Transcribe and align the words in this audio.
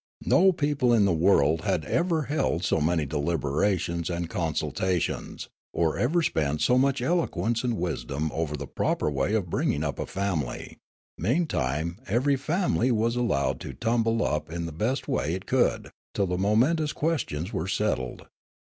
No 0.25 0.51
people 0.51 0.93
in 0.93 1.05
the 1.05 1.13
world 1.13 1.61
had 1.61 1.85
ever 1.85 2.23
held 2.23 2.63
so 2.65 2.81
many 2.81 3.05
deliberations 3.05 4.09
and 4.09 4.27
consultations, 4.31 5.47
or 5.73 5.95
ever 5.95 6.23
spent 6.23 6.61
so 6.61 6.75
much 6.79 7.03
eloquence 7.03 7.63
and 7.63 7.77
wisdom 7.77 8.31
over 8.33 8.57
the 8.57 8.65
proper 8.65 9.11
way 9.11 9.35
of 9.35 9.51
bringing 9.51 9.83
up 9.83 9.99
a 9.99 10.07
family; 10.07 10.79
meantime 11.19 11.99
every 12.07 12.35
family 12.35 12.91
was 12.91 13.15
allowed 13.15 13.59
to 13.59 13.75
tumble 13.75 14.25
up 14.25 14.51
in 14.51 14.65
the 14.65 14.71
best 14.71 15.07
way 15.07 15.35
it 15.35 15.45
could, 15.45 15.91
till 16.15 16.25
the 16.25 16.35
momentous 16.35 16.93
questions 16.93 17.53
were 17.53 17.67
settled. 17.67 18.25